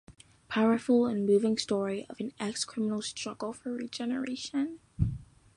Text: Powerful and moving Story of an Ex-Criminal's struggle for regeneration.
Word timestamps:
Powerful 0.47 1.05
and 1.05 1.27
moving 1.27 1.59
Story 1.59 2.07
of 2.09 2.19
an 2.19 2.31
Ex-Criminal's 2.39 3.05
struggle 3.09 3.53
for 3.53 3.71
regeneration. 3.71 4.79